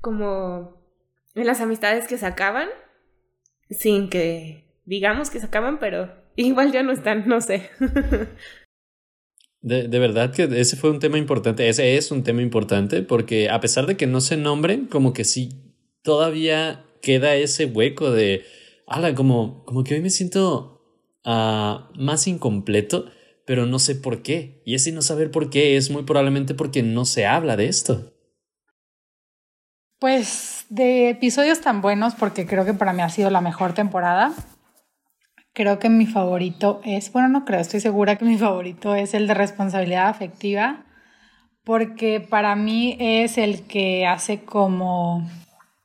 [0.00, 0.80] Como
[1.34, 2.68] en las amistades que se acaban,
[3.68, 7.68] sin que digamos que se acaban, pero igual ya no están, no sé.
[9.62, 13.48] De, de, verdad que ese fue un tema importante, ese es un tema importante, porque
[13.50, 15.48] a pesar de que no se nombren, como que sí,
[16.02, 18.44] todavía queda ese hueco de,
[18.88, 20.82] ala, como, como que hoy me siento
[21.24, 23.06] ah, más incompleto,
[23.46, 24.60] pero no sé por qué.
[24.66, 28.12] Y ese no saber por qué es muy probablemente porque no se habla de esto.
[30.00, 34.32] Pues de episodios tan buenos, porque creo que para mí ha sido la mejor temporada.
[35.52, 39.28] Creo que mi favorito es, bueno, no creo, estoy segura que mi favorito es el
[39.28, 40.84] de responsabilidad afectiva,
[41.62, 45.26] porque para mí es el que hace como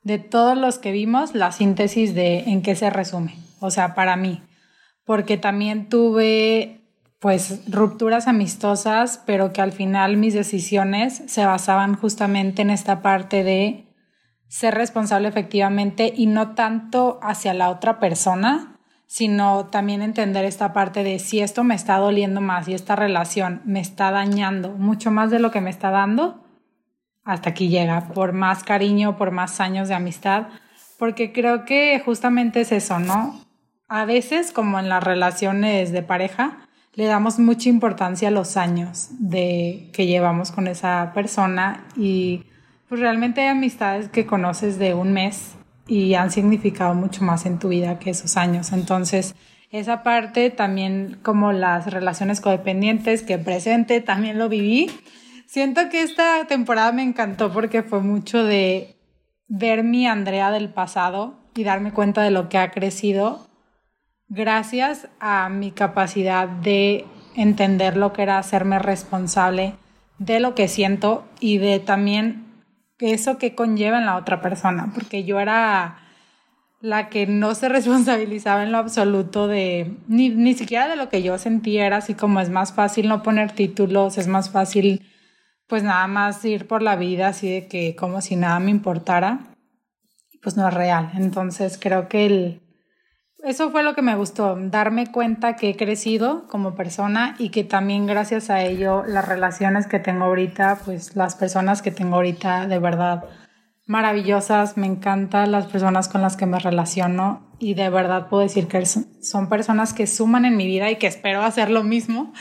[0.04, 3.36] de todos los que vimos la síntesis de en qué se resume.
[3.60, 4.42] O sea, para mí,
[5.06, 6.82] porque también tuve
[7.20, 13.44] pues rupturas amistosas, pero que al final mis decisiones se basaban justamente en esta parte
[13.44, 13.86] de
[14.48, 21.04] ser responsable efectivamente y no tanto hacia la otra persona, sino también entender esta parte
[21.04, 25.30] de si esto me está doliendo más y esta relación me está dañando mucho más
[25.30, 26.41] de lo que me está dando,
[27.24, 30.48] hasta aquí llega, por más cariño, por más años de amistad,
[30.98, 33.40] porque creo que justamente es eso, ¿no?
[33.88, 39.10] A veces, como en las relaciones de pareja, le damos mucha importancia a los años
[39.20, 42.44] de que llevamos con esa persona y
[42.90, 45.54] pues realmente hay amistades que conoces de un mes
[45.88, 48.74] y han significado mucho más en tu vida que esos años.
[48.74, 49.36] Entonces,
[49.72, 54.92] esa parte también como las relaciones codependientes que presente, también lo viví.
[55.52, 58.96] Siento que esta temporada me encantó porque fue mucho de
[59.50, 63.46] ver mi Andrea del pasado y darme cuenta de lo que ha crecido
[64.30, 67.04] gracias a mi capacidad de
[67.36, 69.74] entender lo que era hacerme responsable
[70.20, 72.46] de lo que siento y de también
[73.00, 75.98] eso que conlleva en la otra persona, porque yo era
[76.80, 81.24] la que no se responsabilizaba en lo absoluto de, ni, ni siquiera de lo que
[81.24, 85.11] yo sentía, era así como es más fácil no poner títulos, es más fácil
[85.72, 89.56] pues nada más ir por la vida así de que como si nada me importara,
[90.44, 91.12] pues no es real.
[91.16, 92.62] Entonces creo que el,
[93.42, 97.64] eso fue lo que me gustó, darme cuenta que he crecido como persona y que
[97.64, 102.68] también gracias a ello las relaciones que tengo ahorita, pues las personas que tengo ahorita
[102.68, 103.24] de verdad
[103.88, 108.68] maravillosas, me encantan las personas con las que me relaciono y de verdad puedo decir
[108.68, 112.34] que son personas que suman en mi vida y que espero hacer lo mismo,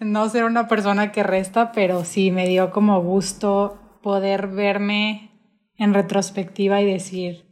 [0.00, 5.30] no ser una persona que resta, pero sí me dio como gusto poder verme
[5.76, 7.44] en retrospectiva y decir,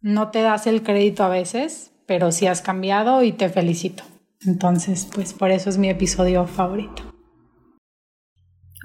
[0.00, 4.02] no te das el crédito a veces, pero sí has cambiado y te felicito.
[4.44, 7.02] Entonces, pues por eso es mi episodio favorito.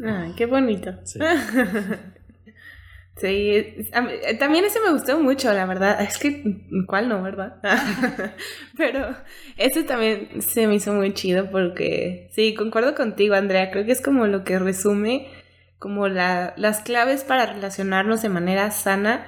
[0.05, 0.93] Ay, qué bonito.
[1.03, 1.19] Sí.
[4.39, 6.01] también ese me gustó mucho, la verdad.
[6.01, 6.43] Es que,
[6.87, 7.57] ¿cuál no, verdad?
[8.77, 9.15] Pero
[9.57, 13.71] ese también se me hizo muy chido porque, sí, concuerdo contigo, Andrea.
[13.71, 15.27] Creo que es como lo que resume
[15.79, 19.25] como la, las claves para relacionarnos de manera sana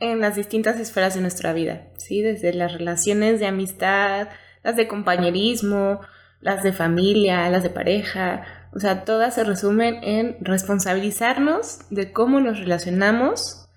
[0.00, 2.22] en las distintas esferas de nuestra vida, ¿sí?
[2.22, 4.28] Desde las relaciones de amistad,
[4.62, 6.00] las de compañerismo,
[6.40, 12.40] las de familia, las de pareja, o sea, todas se resumen en responsabilizarnos de cómo
[12.40, 13.68] nos relacionamos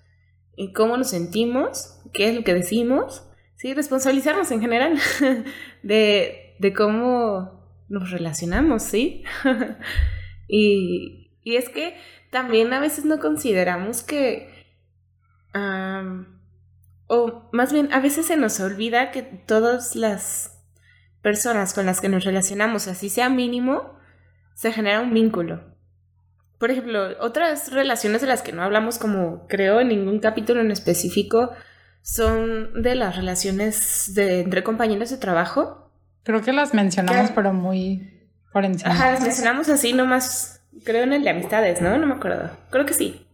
[0.56, 3.74] y cómo nos sentimos, qué es lo que decimos, ¿sí?
[3.74, 4.98] Responsabilizarnos en general
[5.82, 9.24] de, de cómo nos relacionamos, ¿sí?
[10.48, 11.96] y, y es que
[12.30, 14.52] también a veces no consideramos que
[17.14, 20.58] o más bien, a veces se nos olvida que todas las
[21.20, 23.98] personas con las que nos relacionamos, así sea mínimo,
[24.54, 25.60] se genera un vínculo.
[26.58, 30.70] Por ejemplo, otras relaciones de las que no hablamos como creo en ningún capítulo en
[30.70, 31.50] específico
[32.02, 35.90] son de las relaciones de, entre compañeros de trabajo.
[36.22, 38.92] Creo que las mencionamos, pero muy por encima.
[38.92, 41.96] Ajá, las mencionamos así nomás, creo en el de amistades, ¿no?
[41.98, 42.50] No me acuerdo.
[42.70, 43.26] Creo que sí.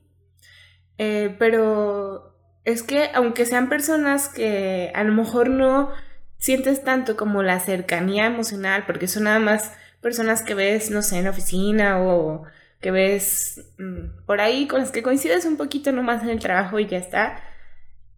[0.96, 5.90] Eh, pero es que aunque sean personas que a lo mejor no
[6.38, 11.18] sientes tanto como la cercanía emocional, porque son nada más personas que ves, no sé,
[11.18, 12.44] en oficina o
[12.80, 16.78] que ves mm, por ahí con las que coincides un poquito nomás en el trabajo
[16.78, 17.40] y ya está,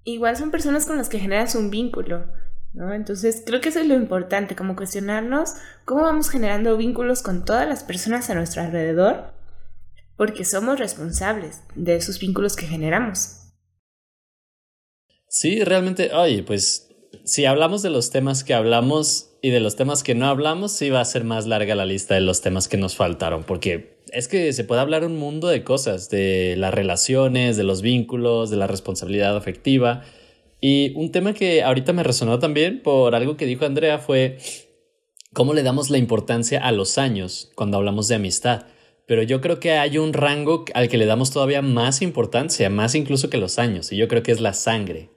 [0.05, 2.27] igual son personas con las que generas un vínculo,
[2.73, 2.93] ¿no?
[2.93, 7.67] Entonces creo que eso es lo importante, como cuestionarnos cómo vamos generando vínculos con todas
[7.67, 9.33] las personas a nuestro alrededor
[10.21, 13.39] porque somos responsables de esos vínculos que generamos.
[15.29, 16.90] Sí, realmente, oye, pues
[17.31, 20.91] si hablamos de los temas que hablamos y de los temas que no hablamos, sí
[20.91, 24.27] va a ser más larga la lista de los temas que nos faltaron, porque es
[24.27, 28.57] que se puede hablar un mundo de cosas, de las relaciones, de los vínculos, de
[28.57, 30.03] la responsabilidad afectiva.
[30.61, 34.39] Y un tema que ahorita me resonó también por algo que dijo Andrea fue
[35.33, 38.67] cómo le damos la importancia a los años cuando hablamos de amistad
[39.07, 42.95] pero yo creo que hay un rango al que le damos todavía más importancia, más
[42.95, 45.11] incluso que los años, y yo creo que es la sangre.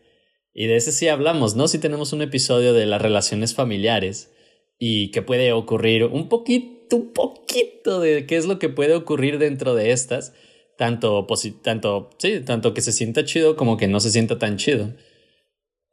[0.53, 1.67] Y de ese sí hablamos, ¿no?
[1.67, 4.31] Si tenemos un episodio de las relaciones familiares
[4.77, 9.39] y que puede ocurrir un poquito, un poquito de qué es lo que puede ocurrir
[9.39, 10.33] dentro de estas,
[10.77, 11.25] tanto,
[11.63, 14.93] tanto, sí, tanto que se sienta chido como que no se sienta tan chido.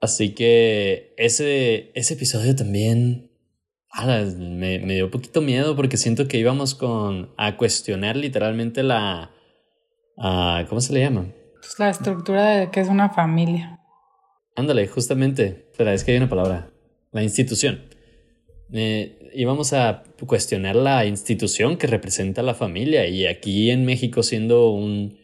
[0.01, 3.31] Así que ese, ese episodio también
[4.39, 9.31] me, me, dio un poquito miedo porque siento que íbamos con, a cuestionar literalmente la...
[10.69, 11.33] ¿Cómo se le llama?
[11.55, 13.80] Pues la estructura de que es una familia.
[14.61, 15.67] Ándale, justamente.
[15.71, 16.71] Espera, es que hay una palabra.
[17.13, 17.81] La institución.
[18.73, 24.71] Eh, íbamos a cuestionar la institución que representa la familia y aquí en México siendo
[24.71, 25.19] un,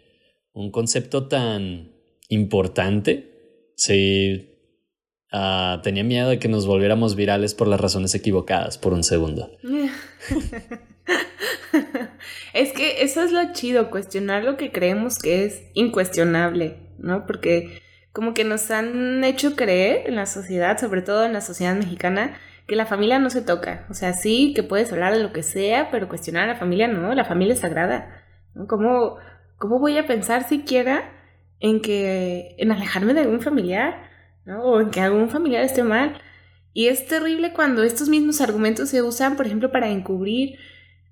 [0.54, 1.92] un concepto tan
[2.30, 4.48] importante, sí,
[5.32, 9.52] uh, tenía miedo de que nos volviéramos virales por las razones equivocadas por un segundo.
[12.54, 17.26] es que eso es lo chido, cuestionar lo que creemos que es incuestionable, ¿no?
[17.26, 17.85] Porque
[18.16, 22.38] como que nos han hecho creer en la sociedad, sobre todo en la sociedad mexicana,
[22.66, 23.84] que la familia no se toca.
[23.90, 26.88] O sea, sí, que puedes hablar de lo que sea, pero cuestionar a la familia
[26.88, 28.24] no, la familia es sagrada.
[28.68, 29.18] ¿Cómo,
[29.58, 31.12] ¿Cómo voy a pensar siquiera
[31.60, 34.08] en que, en alejarme de algún familiar,
[34.46, 34.62] ¿no?
[34.62, 36.18] O en que algún familiar esté mal.
[36.72, 40.58] Y es terrible cuando estos mismos argumentos se usan, por ejemplo, para encubrir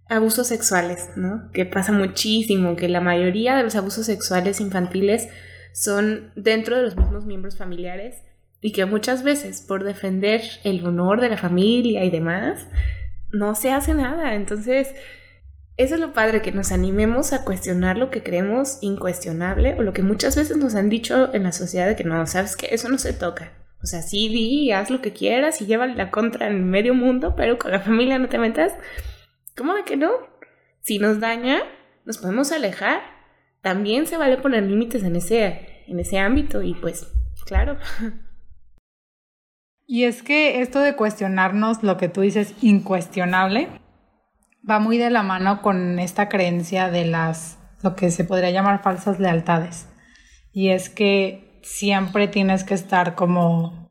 [0.08, 1.50] abusos sexuales, ¿no?
[1.52, 5.28] Que pasa muchísimo, que la mayoría de los abusos sexuales infantiles
[5.74, 8.22] son dentro de los mismos miembros familiares
[8.60, 12.68] y que muchas veces por defender el honor de la familia y demás,
[13.32, 14.37] no se hace nada.
[14.37, 14.94] Entonces,
[15.76, 19.92] eso es lo padre, que nos animemos a cuestionar lo que creemos incuestionable o lo
[19.92, 22.88] que muchas veces nos han dicho en la sociedad de que no, sabes que eso
[22.88, 23.52] no se toca.
[23.82, 27.34] O sea, sí, di, haz lo que quieras y lleva la contra en medio mundo,
[27.37, 28.72] pero con la familia no te metas.
[29.56, 30.12] ¿Cómo de que no?
[30.82, 31.62] Si nos daña,
[32.04, 33.13] nos podemos alejar
[33.64, 37.11] también se vale poner límites en ese, en ese ámbito y pues,
[37.46, 37.79] claro.
[39.87, 43.68] Y es que esto de cuestionarnos lo que tú dices incuestionable
[44.68, 48.83] va muy de la mano con esta creencia de las, lo que se podría llamar
[48.83, 49.88] falsas lealtades.
[50.53, 53.90] Y es que siempre tienes que estar como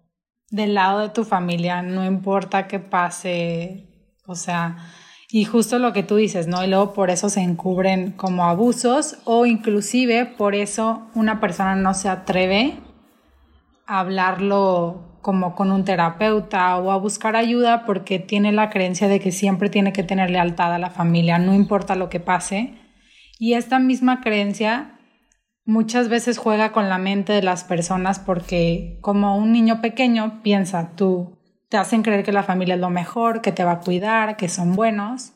[0.49, 4.77] del lado de tu familia, no importa qué pase, o sea,
[5.35, 6.63] y justo lo que tú dices, ¿no?
[6.63, 11.95] Y luego por eso se encubren como abusos o inclusive por eso una persona no
[11.95, 12.77] se atreve
[13.87, 19.19] a hablarlo como con un terapeuta o a buscar ayuda porque tiene la creencia de
[19.19, 22.75] que siempre tiene que tener lealtad a la familia, no importa lo que pase.
[23.39, 24.99] Y esta misma creencia
[25.65, 30.91] muchas veces juega con la mente de las personas porque como un niño pequeño piensa,
[30.95, 31.39] tú
[31.73, 34.47] te hacen creer que la familia es lo mejor, que te va a cuidar, que
[34.47, 35.33] son buenos.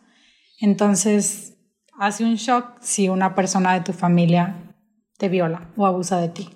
[0.62, 1.58] Entonces,
[1.97, 4.76] hace un shock si una persona de tu familia
[5.17, 6.50] te viola o abusa de ti.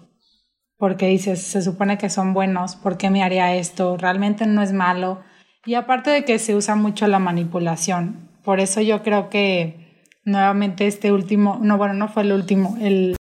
[0.78, 3.98] Porque dices, se supone que son buenos, ¿por qué me haría esto?
[3.98, 5.24] Realmente no es malo.
[5.66, 8.30] Y aparte de que se usa mucho la manipulación.
[8.44, 13.16] Por eso yo creo que nuevamente este último, no, bueno, no fue el último, el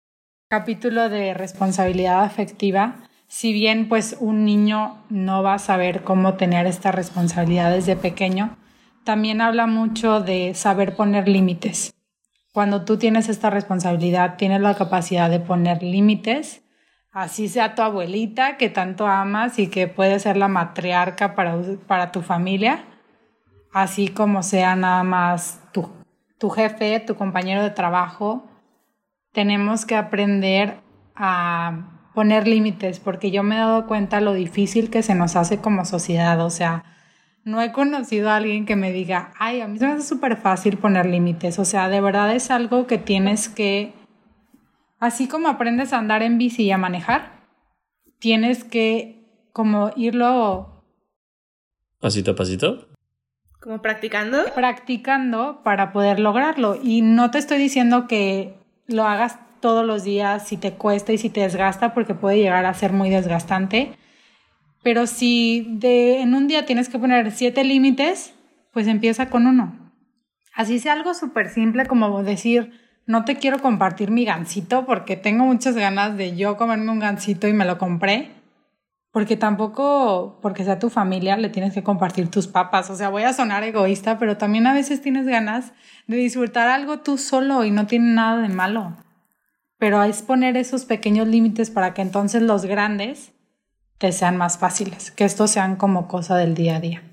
[0.49, 6.65] capítulo de responsabilidad afectiva si bien pues un niño no va a saber cómo tener
[6.65, 8.57] estas responsabilidades de pequeño,
[9.03, 11.93] también habla mucho de saber poner límites.
[12.53, 16.63] Cuando tú tienes esta responsabilidad, tienes la capacidad de poner límites,
[17.11, 22.11] así sea tu abuelita que tanto amas y que puede ser la matriarca para, para
[22.11, 22.85] tu familia,
[23.73, 25.89] así como sea nada más tu,
[26.39, 28.45] tu jefe, tu compañero de trabajo,
[29.33, 30.79] tenemos que aprender
[31.15, 35.59] a poner límites, porque yo me he dado cuenta lo difícil que se nos hace
[35.59, 36.43] como sociedad.
[36.43, 36.83] O sea,
[37.43, 40.35] no he conocido a alguien que me diga, ay, a mí se me hace súper
[40.35, 41.59] fácil poner límites.
[41.59, 43.93] O sea, de verdad es algo que tienes que,
[44.97, 47.33] así como aprendes a andar en bici y a manejar,
[48.17, 50.83] tienes que como irlo...
[51.99, 52.87] Pasito a pasito.
[53.61, 54.43] Como practicando.
[54.55, 56.79] Practicando para poder lograrlo.
[56.81, 58.55] Y no te estoy diciendo que
[58.87, 62.65] lo hagas todos los días, si te cuesta y si te desgasta, porque puede llegar
[62.65, 63.93] a ser muy desgastante.
[64.83, 68.33] Pero si de, en un día tienes que poner siete límites,
[68.71, 69.91] pues empieza con uno.
[70.53, 72.71] Así sea algo súper simple como decir,
[73.05, 77.47] no te quiero compartir mi gansito porque tengo muchas ganas de yo comerme un gansito
[77.47, 78.31] y me lo compré.
[79.11, 82.89] Porque tampoco, porque sea tu familia, le tienes que compartir tus papas.
[82.89, 85.73] O sea, voy a sonar egoísta, pero también a veces tienes ganas
[86.05, 88.95] de disfrutar algo tú solo y no tiene nada de malo
[89.77, 93.33] pero es poner esos pequeños límites para que entonces los grandes
[93.97, 97.03] te sean más fáciles, que estos sean como cosa del día a día.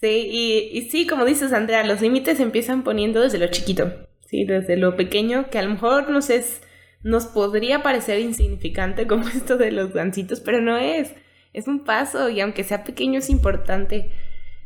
[0.00, 4.44] Sí, y, sí, como dices Andrea, los límites se empiezan poniendo desde lo chiquito, sí,
[4.44, 6.60] desde lo pequeño, que a lo mejor nos es
[7.04, 11.14] nos podría parecer insignificante como esto de los gancitos, pero no es.
[11.52, 14.10] Es un paso y aunque sea pequeño es importante.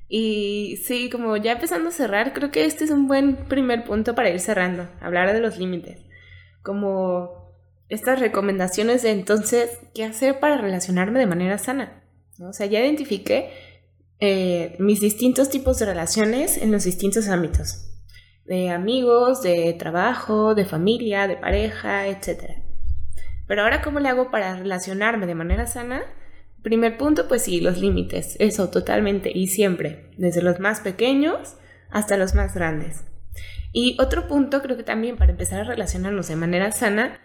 [0.09, 4.14] Y sí, como ya empezando a cerrar, creo que este es un buen primer punto
[4.14, 6.00] para ir cerrando, hablar de los límites.
[6.62, 7.52] Como
[7.90, 12.02] estas recomendaciones de entonces, ¿qué hacer para relacionarme de manera sana?
[12.40, 13.50] O sea, ya identifiqué
[14.20, 17.84] eh, mis distintos tipos de relaciones en los distintos ámbitos.
[18.46, 22.62] De amigos, de trabajo, de familia, de pareja, etc.
[23.46, 26.02] Pero ahora, ¿cómo le hago para relacionarme de manera sana?
[26.62, 28.36] Primer punto, pues sí, los límites.
[28.38, 30.11] Eso totalmente y siempre.
[30.16, 31.56] Desde los más pequeños
[31.90, 33.04] hasta los más grandes.
[33.72, 37.20] Y otro punto, creo que también para empezar a relacionarnos de manera sana,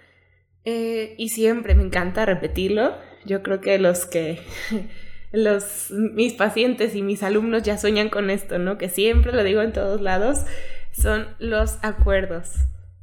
[0.65, 4.39] eh, y siempre me encanta repetirlo, yo creo que los que
[5.31, 8.77] los, mis pacientes y mis alumnos ya sueñan con esto, ¿no?
[8.77, 10.45] Que siempre lo digo en todos lados,
[10.91, 12.51] son los acuerdos.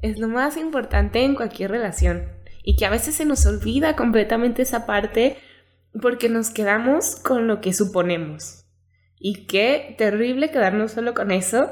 [0.01, 2.25] Es lo más importante en cualquier relación
[2.63, 5.37] y que a veces se nos olvida completamente esa parte
[6.01, 8.65] porque nos quedamos con lo que suponemos.
[9.19, 11.71] Y qué terrible quedarnos solo con eso,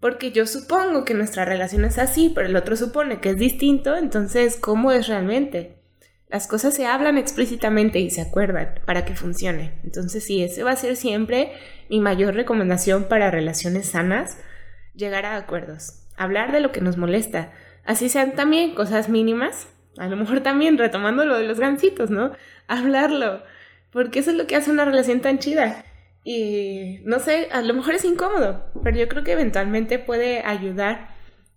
[0.00, 3.96] porque yo supongo que nuestra relación es así, pero el otro supone que es distinto,
[3.96, 5.78] entonces, ¿cómo es realmente?
[6.28, 9.80] Las cosas se hablan explícitamente y se acuerdan para que funcione.
[9.82, 11.52] Entonces, sí, ese va a ser siempre
[11.88, 14.38] mi mayor recomendación para relaciones sanas,
[14.94, 17.52] llegar a acuerdos, hablar de lo que nos molesta,
[17.84, 22.32] así sean también cosas mínimas, a lo mejor también retomando lo de los gancitos, ¿no?
[22.76, 23.42] Hablarlo,
[23.90, 25.84] porque eso es lo que hace una relación tan chida.
[26.24, 31.08] Y no sé, a lo mejor es incómodo, pero yo creo que eventualmente puede ayudar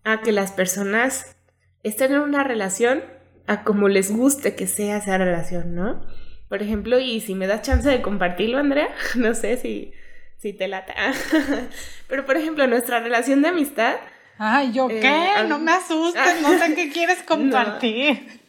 [0.03, 1.35] a que las personas
[1.83, 3.03] estén en una relación
[3.47, 6.01] a como les guste que sea esa relación, ¿no?
[6.47, 9.93] Por ejemplo, y si me das chance de compartirlo, Andrea, no sé si,
[10.37, 10.93] si te lata.
[12.07, 13.95] Pero por ejemplo, nuestra relación de amistad.
[14.37, 15.01] Ay, ¿yo qué?
[15.01, 18.25] Eh, no me asustes, no sé qué quieres compartir.
[18.25, 18.40] No,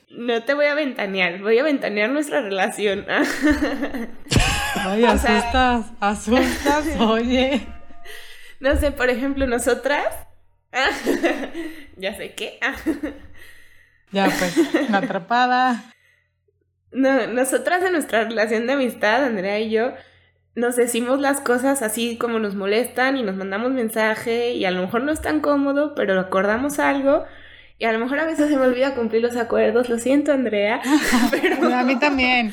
[0.44, 3.06] te voy a ventanear, voy a ventanear nuestra relación.
[4.74, 7.66] Ay, asustas, asustas, oye.
[8.60, 10.06] No sé, por ejemplo, nosotras.
[11.96, 12.58] ya sé qué.
[14.10, 14.56] Ya, pues,
[14.88, 15.92] una atrapada.
[16.90, 19.92] No, nosotras en nuestra relación de amistad, Andrea y yo,
[20.54, 24.82] nos decimos las cosas así como nos molestan y nos mandamos mensaje y a lo
[24.82, 27.24] mejor no es tan cómodo, pero acordamos algo
[27.82, 30.80] y a lo mejor a veces se me olvida cumplir los acuerdos, lo siento Andrea,
[31.32, 31.74] pero...
[31.74, 32.52] a mí también.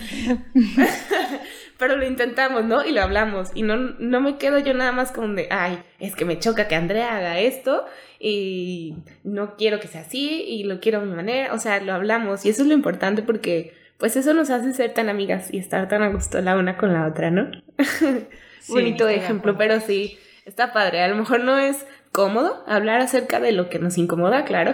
[1.77, 2.83] pero lo intentamos, ¿no?
[2.83, 3.51] Y lo hablamos.
[3.53, 6.67] Y no, no me quedo yo nada más como de, ay, es que me choca
[6.67, 7.85] que Andrea haga esto
[8.19, 11.53] y no quiero que sea así y lo quiero a mi manera.
[11.53, 14.95] O sea, lo hablamos y eso es lo importante porque pues eso nos hace ser
[14.95, 17.51] tan amigas y estar tan a gusto la una con la otra, ¿no?
[18.67, 21.03] Bonito ejemplo, pero sí, está padre.
[21.03, 24.73] A lo mejor no es cómodo hablar acerca de lo que nos incomoda, claro.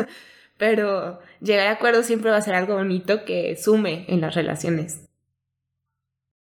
[0.58, 5.00] pero llegar a acuerdo siempre va a ser algo bonito que sume en las relaciones.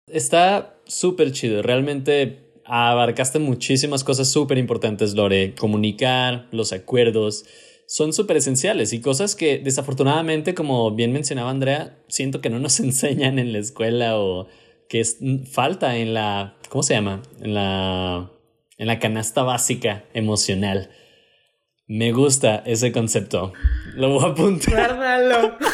[0.06, 5.54] Está súper chido, realmente abarcaste muchísimas cosas súper importantes, Lore.
[5.54, 7.44] Comunicar, los acuerdos,
[7.86, 12.80] son súper esenciales y cosas que desafortunadamente, como bien mencionaba Andrea, siento que no nos
[12.80, 14.48] enseñan en la escuela o
[14.88, 15.18] que es,
[15.50, 17.22] falta en la, ¿cómo se llama?
[17.40, 18.30] En la,
[18.78, 20.90] en la canasta básica emocional.
[21.86, 23.52] Me gusta ese concepto.
[23.94, 24.96] Lo voy a apuntar.
[24.96, 25.56] Guárdalo.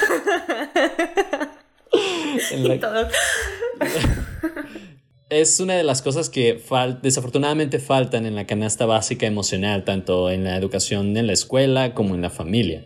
[5.30, 6.62] es una de las cosas que
[7.03, 12.14] desafortunadamente faltan en la canasta básica emocional, tanto en la educación en la escuela como
[12.14, 12.84] en la familia.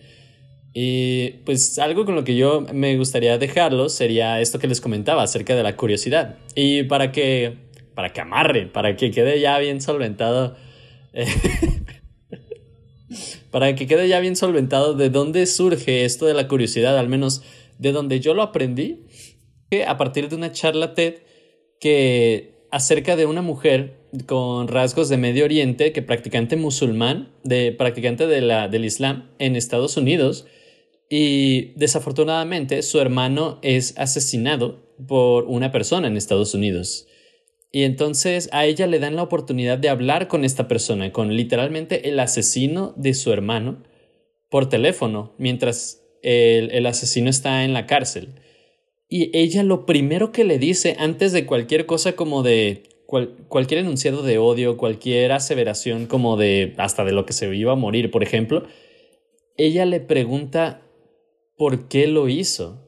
[0.73, 5.23] Y pues algo con lo que yo me gustaría dejarlo sería esto que les comentaba
[5.23, 6.37] acerca de la curiosidad.
[6.55, 7.66] Y para que,
[7.97, 10.55] para que amarre, para que quede ya bien solventado,
[13.51, 17.43] para que quede ya bien solventado de dónde surge esto de la curiosidad, al menos
[17.79, 19.07] de donde yo lo aprendí,
[19.71, 21.15] que a partir de una charla TED
[21.81, 28.27] que acerca de una mujer con rasgos de Medio Oriente, que practicante musulmán, de practicante
[28.27, 30.47] de la, del Islam en Estados Unidos,
[31.09, 37.07] y desafortunadamente su hermano es asesinado por una persona en Estados Unidos.
[37.77, 42.09] Y entonces a ella le dan la oportunidad de hablar con esta persona, con literalmente
[42.09, 43.83] el asesino de su hermano,
[44.49, 48.41] por teléfono, mientras el, el asesino está en la cárcel.
[49.11, 52.85] Y ella lo primero que le dice antes de cualquier cosa como de
[53.49, 57.77] cualquier enunciado de odio, cualquier aseveración como de hasta de lo que se iba a
[57.77, 58.67] morir, por ejemplo,
[59.59, 60.81] ella le pregunta
[61.59, 62.83] por qué lo hizo.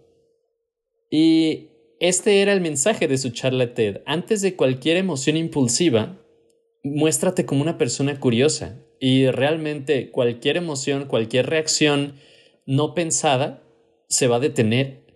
[1.11, 1.68] Y
[2.01, 4.03] este era el mensaje de su charla TED.
[4.07, 6.19] Antes de cualquier emoción impulsiva,
[6.85, 8.79] muéstrate como una persona curiosa.
[9.01, 12.15] Y realmente cualquier emoción, cualquier reacción
[12.67, 13.63] no pensada
[14.09, 15.07] se va a detener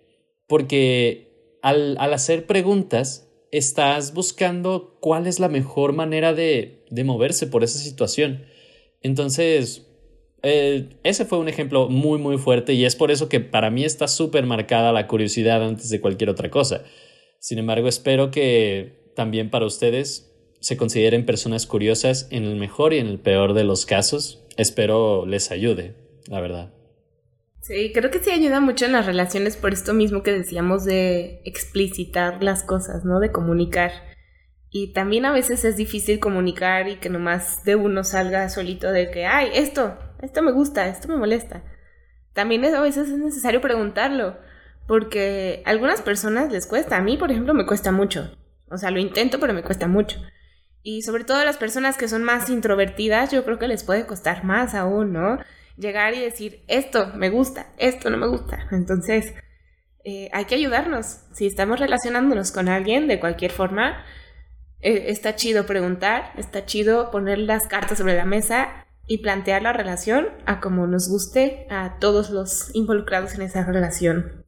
[0.47, 7.63] porque al, hacer preguntas estás buscando cuál es la mejor manera de, de moverse por
[7.63, 8.45] esa situación.
[9.01, 9.87] Entonces,
[10.43, 13.85] eh, ese fue un ejemplo muy, muy fuerte y es por eso que para mí
[13.85, 16.83] está súper marcada la curiosidad antes de cualquier otra cosa.
[17.39, 20.29] Sin embargo, espero que también para ustedes
[20.59, 24.45] se consideren personas curiosas en el mejor y en el peor de los casos.
[24.57, 25.95] Espero les ayude,
[26.27, 26.73] la verdad.
[27.61, 31.41] Sí, creo que sí ayuda mucho en las relaciones por esto mismo que decíamos de
[31.45, 33.21] explicitar las cosas, ¿no?
[33.21, 33.91] De comunicar.
[34.69, 39.09] Y también a veces es difícil comunicar y que nomás de uno salga solito de
[39.11, 41.61] que, ay, esto, esto me gusta, esto me molesta.
[42.33, 44.37] También a veces es necesario preguntarlo,
[44.87, 46.97] porque a algunas personas les cuesta.
[46.97, 48.35] A mí, por ejemplo, me cuesta mucho.
[48.69, 50.21] O sea, lo intento, pero me cuesta mucho.
[50.81, 54.05] Y sobre todo a las personas que son más introvertidas, yo creo que les puede
[54.05, 55.39] costar más aún, ¿no?
[55.77, 58.67] Llegar y decir, esto me gusta, esto no me gusta.
[58.71, 59.33] Entonces,
[60.05, 61.19] eh, hay que ayudarnos.
[61.33, 64.03] Si estamos relacionándonos con alguien de cualquier forma,
[64.79, 69.73] eh, está chido preguntar, está chido poner las cartas sobre la mesa y plantear la
[69.73, 74.45] relación a como nos guste a todos los involucrados en esa relación.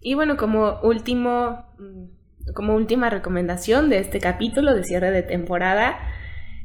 [0.00, 5.98] Y bueno, como último, mm, como última recomendación de este capítulo de cierre de temporada,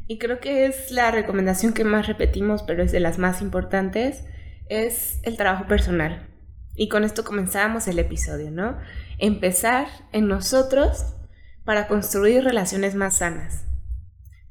[0.08, 4.24] y creo que es la recomendación que más repetimos, pero es de las más importantes,
[4.70, 6.28] es el trabajo personal.
[6.76, 8.78] Y con esto comenzamos el episodio, ¿no?
[9.18, 11.16] Empezar en nosotros
[11.64, 13.66] para construir relaciones más sanas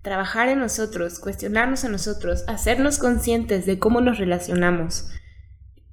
[0.05, 5.09] trabajar en nosotros, cuestionarnos a nosotros, hacernos conscientes de cómo nos relacionamos,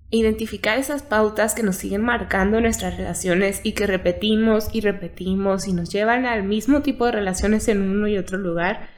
[0.10, 5.72] identificar esas pautas que nos siguen marcando nuestras relaciones y que repetimos y repetimos y
[5.72, 8.90] nos llevan al mismo tipo de relaciones en uno y otro lugar,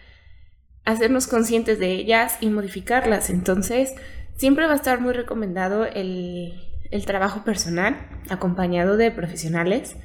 [0.84, 3.30] hacernos conscientes de ellas y modificarlas.
[3.30, 3.94] Entonces,
[4.36, 6.56] siempre va a estar muy recomendado el,
[6.90, 9.96] el trabajo personal acompañado de profesionales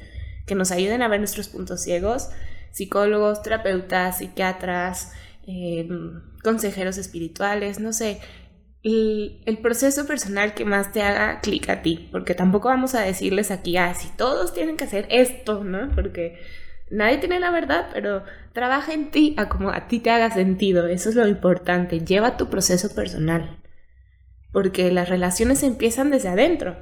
[0.44, 2.28] que nos ayuden a ver nuestros puntos ciegos
[2.72, 5.12] psicólogos, terapeutas, psiquiatras,
[5.46, 8.20] em, consejeros espirituales, no sé,
[8.82, 13.00] el, el, proceso personal que más te haga clic a ti, porque tampoco vamos a
[13.02, 15.90] decirles aquí, ah, si todos tienen que hacer esto, ¿no?
[15.94, 16.38] Porque
[16.90, 20.86] nadie tiene la verdad, pero trabaja en ti a como a ti te haga sentido,
[20.86, 23.58] eso es lo importante, lleva tu proceso personal,
[24.52, 26.76] porque las relaciones empiezan desde adentro.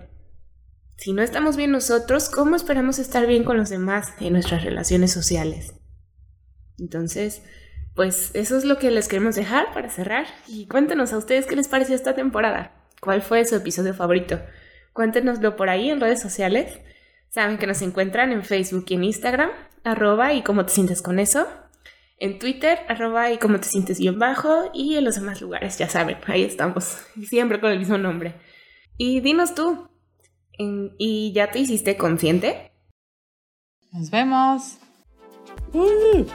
[0.97, 5.13] Si no estamos bien nosotros, ¿cómo esperamos estar bien con los demás en nuestras relaciones
[5.13, 5.75] sociales?
[6.79, 7.43] Entonces,
[7.95, 10.27] pues eso es lo que les queremos dejar para cerrar.
[10.47, 12.73] Y cuéntenos a ustedes qué les pareció esta temporada.
[13.01, 14.41] ¿Cuál fue su episodio favorito?
[14.93, 16.79] Cuéntenoslo por ahí en redes sociales.
[17.29, 19.51] Saben que nos encuentran en Facebook y en Instagram,
[19.85, 21.47] arroba y cómo te sientes con eso.
[22.19, 24.71] En Twitter, arroba y cómo te sientes guion bajo.
[24.73, 26.99] Y en los demás lugares, ya saben, ahí estamos.
[27.29, 28.35] Siempre con el mismo nombre.
[28.97, 29.91] Y dinos tú,
[30.59, 32.73] ¿Y ya te hiciste consciente?
[33.93, 34.79] Nos vemos.
[35.73, 36.27] Uh.